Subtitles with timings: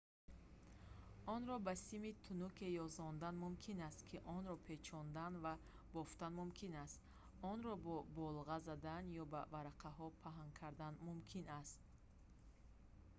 [1.33, 5.53] онро ба сими тунуке ёзондан мумкин аст ки онро печондан ва
[5.95, 6.99] бофтан мумкин аст
[7.51, 11.79] онро бо болға задан ё ба варақаҳо паҳн кардан мумкин аст